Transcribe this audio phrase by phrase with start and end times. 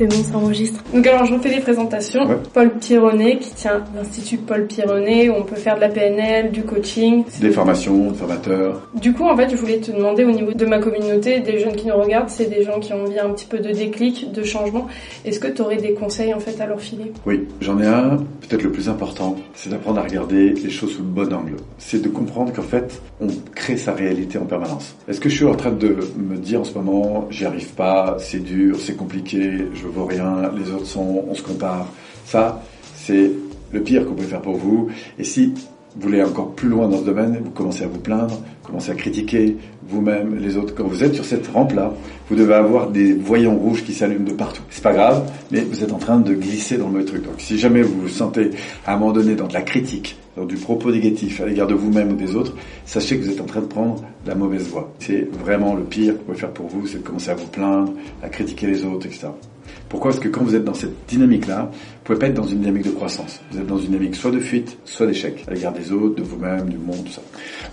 [0.00, 0.82] C'est bon, ça enregistre.
[0.94, 2.26] Donc alors je refais les présentations.
[2.26, 2.38] Ouais.
[2.54, 6.62] Paul Pironnet qui tient l'Institut Paul Pironnet où on peut faire de la PNL, du
[6.62, 7.22] coaching.
[7.38, 8.80] Des formations, des formateurs.
[8.94, 11.76] Du coup en fait je voulais te demander au niveau de ma communauté, des jeunes
[11.76, 14.42] qui nous regardent, c'est des gens qui ont envie un petit peu de déclic, de
[14.42, 14.86] changement.
[15.26, 17.12] Est-ce que tu aurais des conseils en fait à leur filer?
[17.26, 21.02] Oui, j'en ai un, peut-être le plus important, c'est d'apprendre à regarder les choses sous
[21.02, 21.56] le bon angle.
[21.76, 24.96] C'est de comprendre qu'en fait, on crée sa réalité en permanence.
[25.08, 28.16] Est-ce que je suis en train de me dire en ce moment, j'y arrive pas,
[28.18, 31.86] c'est dur, c'est compliqué, je vaux rien, les autres sont, on se compare.
[32.24, 32.62] Ça,
[32.96, 33.30] c'est
[33.72, 34.88] le pire qu'on peut faire pour vous.
[35.18, 35.52] Et si
[35.96, 38.94] vous voulez encore plus loin dans ce domaine, vous commencez à vous plaindre, commencez à
[38.94, 39.56] critiquer
[39.88, 40.74] vous-même, les autres.
[40.74, 41.92] Quand vous êtes sur cette rampe-là,
[42.28, 44.62] vous devez avoir des voyants rouges qui s'allument de partout.
[44.70, 47.24] C'est pas grave, mais vous êtes en train de glisser dans le mauvais truc.
[47.24, 48.50] Donc si jamais vous vous sentez
[48.86, 51.74] à un moment donné dans de la critique, dans du propos négatif à l'égard de
[51.74, 52.54] vous-même ou des autres,
[52.86, 54.92] sachez que vous êtes en train de prendre la mauvaise voie.
[55.00, 57.92] C'est vraiment le pire vous pouvez faire pour vous, c'est de commencer à vous plaindre,
[58.22, 59.28] à critiquer les autres, etc.
[59.90, 62.60] Pourquoi Parce que quand vous êtes dans cette dynamique-là, vous pouvez pas être dans une
[62.60, 63.40] dynamique de croissance?
[63.50, 66.22] Vous êtes dans une dynamique soit de fuite, soit d'échec, à l'égard des autres, de
[66.22, 67.22] vous-même, du monde, tout ça.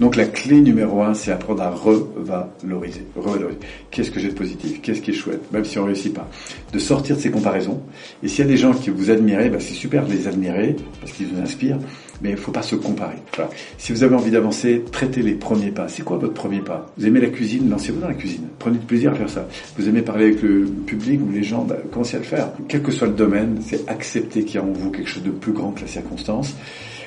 [0.00, 3.06] Donc la clé numéro un, c'est apprendre à revaloriser.
[3.14, 3.58] Revaloriser.
[3.90, 4.80] Qu'est-ce que j'ai de positif?
[4.80, 5.52] Qu'est-ce qui est chouette?
[5.52, 6.26] Même si on réussit pas.
[6.72, 7.82] De sortir de ces comparaisons.
[8.22, 10.74] Et s'il y a des gens qui vous admirez, bah, c'est super de les admirer,
[11.00, 11.78] parce qu'ils vous inspirent,
[12.22, 13.16] mais il faut pas se comparer.
[13.34, 13.50] Voilà.
[13.78, 15.88] Si vous avez envie d'avancer, traitez les premiers pas.
[15.88, 16.92] C'est quoi votre premier pas?
[16.96, 17.68] Vous aimez la cuisine?
[17.70, 18.48] Lancez-vous dans la cuisine.
[18.58, 19.48] Prenez du plaisir à faire ça.
[19.76, 22.50] Vous aimez parler avec le public ou les gens bah, Commencez à le faire.
[22.68, 25.30] Quel que soit le domaine, c'est accepter qu'il y a en vous quelque chose de
[25.30, 26.54] plus grand que la circonstance.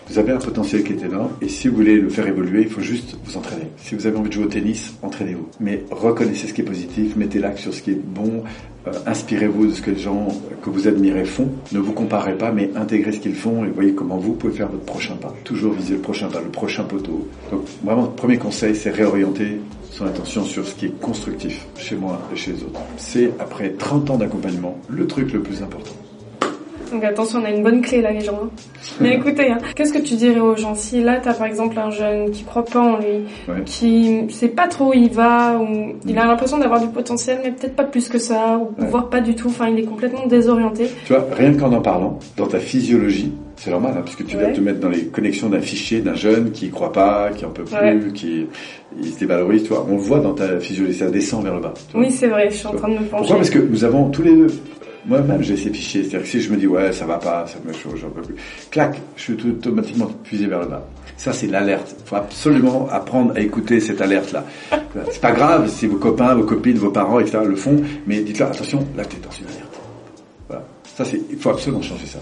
[0.09, 2.69] Vous avez un potentiel qui est énorme et si vous voulez le faire évoluer, il
[2.69, 3.67] faut juste vous entraîner.
[3.77, 5.47] Si vous avez envie de jouer au tennis, entraînez-vous.
[5.59, 8.43] Mais reconnaissez ce qui est positif, mettez l'accent sur ce qui est bon,
[8.87, 10.29] euh, inspirez-vous de ce que les gens
[10.63, 11.49] que vous admirez font.
[11.71, 14.69] Ne vous comparez pas, mais intégrez ce qu'ils font et voyez comment vous pouvez faire
[14.69, 15.31] votre prochain pas.
[15.43, 17.27] Toujours viser le prochain pas, le prochain poteau.
[17.51, 19.59] Donc vraiment, le premier conseil, c'est réorienter
[19.91, 22.79] son attention sur ce qui est constructif chez moi et chez les autres.
[22.97, 25.93] C'est après 30 ans d'accompagnement le truc le plus important.
[26.91, 28.39] Donc attention, on a une bonne clé là les gens.
[28.43, 28.49] hein.
[28.99, 31.91] Mais écoutez, hein, qu'est-ce que tu dirais aux gens si là t'as par exemple un
[31.91, 33.61] jeune qui croit pas en lui, Ouais.
[33.65, 37.51] qui sait pas trop où il va, ou il a l'impression d'avoir du potentiel mais
[37.51, 38.87] peut-être pas plus que ça, ou Ouais.
[38.89, 40.87] voire pas du tout, enfin il est complètement désorienté.
[41.05, 44.43] Tu vois, rien qu'en en parlant, dans ta physiologie, c'est normal, hein, puisque tu Ouais.
[44.45, 47.45] dois te mettre dans les connexions d'un fichier d'un jeune qui y croit pas, qui
[47.45, 47.99] en peut plus, Ouais.
[48.13, 48.47] qui
[49.01, 49.85] il se dévalorise, tu vois.
[49.89, 51.73] On le voit dans ta physiologie, ça descend vers le bas.
[51.93, 53.09] Oui c'est vrai, je suis en train de me pencher.
[53.09, 53.35] Pourquoi?
[53.35, 54.47] Parce que nous avons tous les deux,
[55.05, 57.57] moi-même j'ai ces fichiers, c'est-à-dire que si je me dis ouais ça va pas, ça
[57.65, 58.35] me chaud, j'en peux plus,
[58.69, 60.87] clac, je suis automatiquement fusé vers le bas.
[61.17, 61.95] Ça c'est l'alerte.
[61.99, 64.45] Il faut absolument apprendre à écouter cette alerte-là.
[65.11, 67.39] C'est pas grave si vos copains, vos copines, vos parents, etc.
[67.45, 69.79] le font, mais dites-leur attention, là t'es dans une alerte.
[70.47, 70.65] Voilà.
[70.95, 72.19] Ça c'est, il faut absolument changer ça.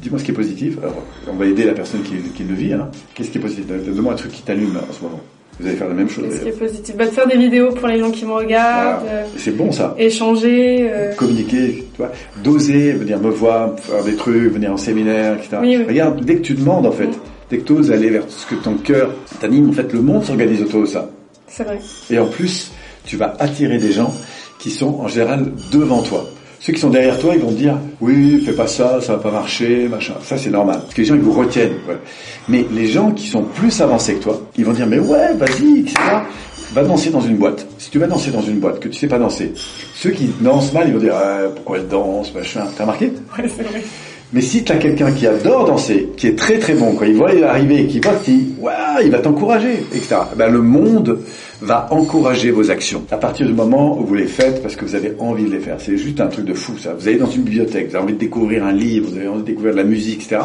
[0.00, 0.78] Dis-moi ce qui est positif.
[0.78, 2.72] Alors, on va aider la personne qui, qui le vit.
[2.72, 2.90] Hein.
[3.14, 3.66] Qu'est-ce qui est positif?
[3.66, 5.20] Donne-moi un truc qui t'allume en ce moment.
[5.62, 6.24] Vous allez faire la même chose.
[6.28, 6.96] Qu'est-ce qui est positif?
[6.96, 9.18] Bah, De faire des vidéos pour les gens qui me regardent, Voilà.
[9.20, 9.94] euh, C'est bon ça.
[9.98, 10.90] échanger.
[10.90, 12.10] euh, communiquer, tu vois,
[12.42, 15.58] d'oser venir me voir, faire des trucs, venir en séminaire, etc.
[15.60, 15.84] Oui, oui.
[15.88, 17.08] Regarde, dès que tu demandes en fait,
[17.48, 20.24] dès que tu oses aller vers ce que ton cœur t'anime, en fait, le monde
[20.24, 21.08] s'organise autour de ça.
[21.46, 21.78] C'est vrai.
[22.10, 22.72] Et en plus,
[23.04, 24.12] tu vas attirer des gens
[24.58, 26.24] qui sont en général devant toi.
[26.64, 29.18] Ceux qui sont derrière toi, ils vont te dire oui, fais pas ça, ça va
[29.18, 30.14] pas marcher, machin.
[30.22, 31.74] Ça c'est normal, parce que les gens ils vous retiennent.
[32.48, 35.80] Mais les gens qui sont plus avancés que toi, ils vont dire mais ouais, vas-y,
[35.80, 35.98] etc.
[36.72, 37.66] Va danser dans une boîte.
[37.78, 39.52] Si tu vas danser dans une boîte que tu sais pas danser,
[39.96, 41.16] ceux qui dansent mal, ils vont dire
[41.56, 42.62] pourquoi elle danse, machin.
[42.76, 43.06] T'as remarqué?
[43.36, 43.82] Ouais, c'est vrai.
[44.32, 47.14] Mais si tu as quelqu'un qui adore danser, qui est très très bon, quand il
[47.14, 50.16] voit arriver, qui voit qu'il ouais, il va t'encourager, etc.
[50.36, 51.18] Ben, le monde
[51.60, 53.04] va encourager vos actions.
[53.10, 55.60] À partir du moment où vous les faites parce que vous avez envie de les
[55.60, 55.76] faire.
[55.80, 56.94] C'est juste un truc de fou ça.
[56.94, 59.42] Vous allez dans une bibliothèque, vous avez envie de découvrir un livre, vous avez envie
[59.42, 60.40] de découvrir de la musique, etc.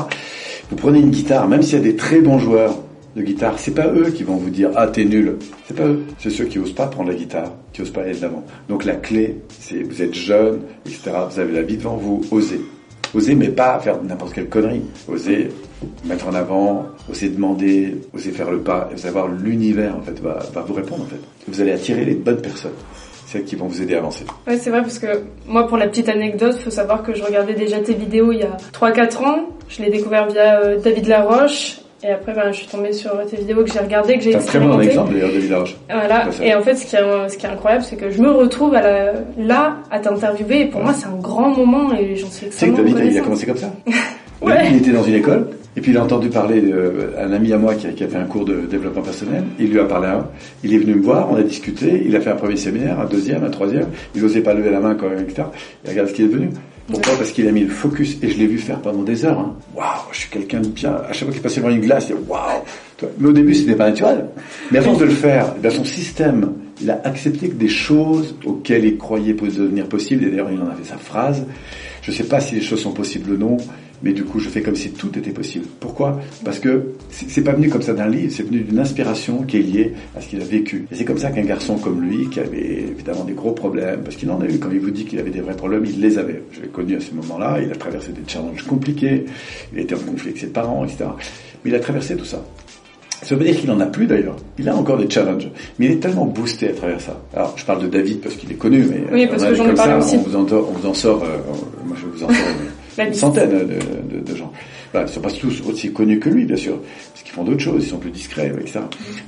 [0.69, 2.77] Vous prenez une guitare, même s'il y a des très bons joueurs
[3.15, 5.37] de guitare, c'est pas eux qui vont vous dire ah t'es nul.
[5.65, 6.03] C'est pas eux.
[6.19, 8.43] C'est ceux qui osent pas prendre la guitare, qui osent pas aller de l'avant.
[8.67, 11.11] Donc la clé, c'est vous êtes jeune, etc.
[11.31, 12.59] Vous avez la vie devant vous, osez.
[13.17, 14.83] Osez, mais pas faire n'importe quelle connerie.
[15.07, 15.49] Osez
[16.05, 18.89] mettre en avant, osez demander, osez faire le pas.
[18.91, 21.19] Et vous allez voir l'univers en fait va, va vous répondre en fait.
[21.47, 22.75] Vous allez attirer les bonnes personnes,
[23.25, 24.23] celles qui vont vous aider à avancer.
[24.45, 25.07] Ouais, c'est vrai parce que
[25.47, 28.43] moi, pour la petite anecdote, faut savoir que je regardais déjà tes vidéos il y
[28.43, 29.49] a 3-4 ans.
[29.67, 31.79] Je l'ai découvert via euh, David Laroche.
[32.03, 34.39] Et après, ben, je suis tombée sur tes vidéos que j'ai regardées, que j'ai un
[34.39, 34.89] très bon expérimentées.
[34.89, 35.77] exemple d'ailleurs de Village.
[35.89, 36.29] Voilà.
[36.43, 38.75] Et en fait, ce qui est, ce qui est incroyable, c'est que je me retrouve
[38.75, 40.61] à la, là à t'interviewer.
[40.61, 43.13] Et pour moi, c'est un grand moment et j'en suis Tu sais que extrêmement David,
[43.13, 43.71] il a commencé comme ça.
[44.39, 44.67] Ouais.
[44.69, 47.75] Il était dans une école, et puis il a entendu parler d'un ami à moi
[47.75, 49.43] qui a, qui a fait un cours de développement personnel.
[49.59, 50.25] Il lui a parlé un.
[50.63, 52.01] Il est venu me voir, on a discuté.
[52.03, 53.85] Il a fait un premier séminaire, un deuxième, un troisième.
[54.15, 55.43] Il n'osait pas lever la main quand même, etc.
[55.85, 56.49] Et regarde ce qu'il est devenu.
[56.87, 57.13] Pourquoi?
[57.17, 59.39] Parce qu'il a mis le focus, et je l'ai vu faire pendant des heures.
[59.39, 59.55] hein.
[59.75, 60.93] Waouh, je suis quelqu'un de bien.
[61.07, 63.09] À chaque fois qu'il passait devant une glace, il dit waouh.
[63.19, 64.25] Mais au début, c'était pas naturel.
[64.71, 67.67] Mais à force de le faire, eh bien, son système Il a accepté que des
[67.67, 71.43] choses auxquelles il croyait pouvaient devenir possibles, et d'ailleurs il en avait sa phrase,
[72.03, 73.57] je ne sais pas si les choses sont possibles ou non,
[74.03, 75.65] mais du coup je fais comme si tout était possible.
[75.79, 76.19] Pourquoi?
[76.43, 79.61] Parce que c'est pas venu comme ça d'un livre, c'est venu d'une inspiration qui est
[79.61, 80.85] liée à ce qu'il a vécu.
[80.91, 84.15] Et c'est comme ça qu'un garçon comme lui, qui avait évidemment des gros problèmes, parce
[84.15, 86.17] qu'il en a eu, quand il vous dit qu'il avait des vrais problèmes, il les
[86.17, 86.41] avait.
[86.51, 89.25] Je l'ai connu à ce moment-là, il a traversé des challenges compliqués,
[89.73, 91.05] il était en conflit avec ses parents, etc.
[91.63, 92.43] Mais il a traversé tout ça.
[93.23, 94.35] Ça veut dire qu'il en a plus d'ailleurs.
[94.59, 95.49] Il a encore des challenges,
[95.79, 97.19] mais il est tellement boosté à travers ça.
[97.33, 99.73] Alors, je parle de David parce qu'il est connu, mais oui, parce que j'en ai
[99.73, 100.17] parlé aussi.
[100.17, 101.37] On vous en, on vous en sort, euh,
[101.85, 102.37] moi je vous en sors
[103.05, 104.51] une centaine de, de, de gens.
[104.91, 106.79] Voilà, ils sont pas tous aussi connus que lui, bien sûr,
[107.11, 108.79] parce qu'ils font d'autres choses, ils sont plus discrets, etc.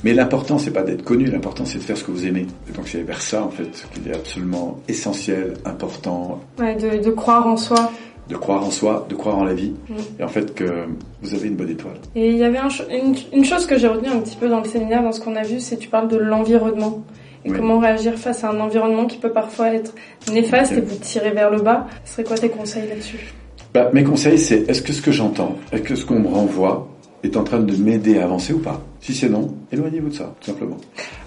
[0.03, 2.47] Mais l'important, c'est pas d'être connu, l'important, c'est de faire ce que vous aimez.
[2.69, 6.41] Et donc, c'est vers ça, en fait, qu'il est absolument essentiel, important.
[6.59, 7.91] Ouais, de, de croire en soi
[8.29, 9.93] de croire en soi, de croire en la vie, mm.
[10.19, 10.85] et en fait que
[11.21, 11.97] vous avez une bonne étoile.
[12.15, 14.59] Et il y avait un, une, une, chose que j'ai retenue un petit peu dans
[14.59, 17.03] le séminaire, dans ce qu'on a vu, c'est tu parles de l'environnement.
[17.45, 19.95] Et comment réagir face à un environnement qui peut parfois être
[20.31, 21.87] néfaste et vous tirer vers le bas.
[22.03, 23.33] Ce serait quoi tes conseils là-dessus?
[23.73, 26.87] Bah, Mes conseils, c'est est-ce que ce que j'entends, est-ce que ce qu'on me renvoie
[27.23, 28.81] est en train de m'aider à avancer ou pas?
[29.01, 30.77] Si c'est non, éloignez-vous de ça, tout simplement.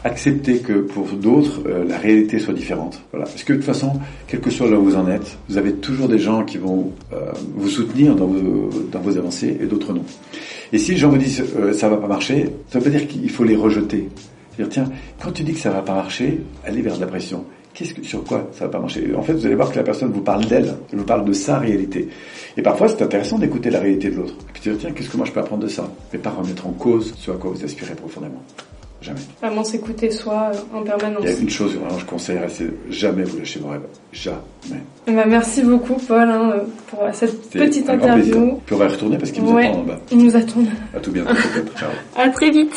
[0.05, 3.03] Acceptez que pour d'autres, euh, la réalité soit différente.
[3.13, 3.27] Voilà.
[3.27, 3.93] Parce que de toute façon,
[4.27, 6.93] quel que soit là où vous en êtes, vous avez toujours des gens qui vont
[7.13, 10.05] euh, vous soutenir dans vos, dans vos avancées et d'autres non.
[10.73, 13.09] Et si les gens vous disent euh, ça va pas marcher, ça veut pas dire
[13.09, 14.09] qu'il faut les rejeter.
[14.55, 14.93] C'est-à-dire, tiens,
[15.23, 17.45] quand tu dis que ça va pas marcher, allez vers de la pression.
[17.75, 19.15] Qu'est-ce que, sur quoi ça va pas marcher?
[19.17, 21.33] En fait, vous allez voir que la personne vous parle d'elle, elle vous parle de
[21.33, 22.09] sa réalité.
[22.57, 24.35] Et parfois, c'est intéressant d'écouter la réalité de l'autre.
[24.49, 25.91] Et puis dire, tiens, qu'est-ce que moi je peux apprendre de ça?
[26.13, 28.43] Mais pas remettre en cause ce à quoi vous aspirez profondément.
[29.03, 29.21] Jamais.
[29.41, 31.23] Vraiment s'écouter soi euh, en permanence.
[31.23, 33.81] Il y a une chose vraiment je conseillerais, c'est jamais vous lâcher vos rêves.
[34.13, 34.37] Jamais.
[35.07, 36.53] Ben, merci beaucoup Paul hein,
[36.87, 38.61] pour cette petite interview.
[38.65, 39.99] Puis on va retourner parce qu'il nous attend en bas.
[40.13, 40.61] Il nous attend.
[40.95, 41.35] À tout bientôt.
[41.77, 41.91] Ciao.
[42.17, 42.75] À très vite.